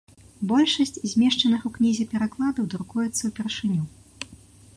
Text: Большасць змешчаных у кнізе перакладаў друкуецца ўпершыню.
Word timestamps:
Большасць 0.51 0.97
змешчаных 1.11 1.61
у 1.71 1.71
кнізе 1.75 2.07
перакладаў 2.15 2.69
друкуецца 2.73 3.21
ўпершыню. 3.33 3.83